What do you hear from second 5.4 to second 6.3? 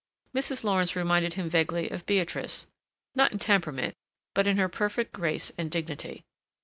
and dignity.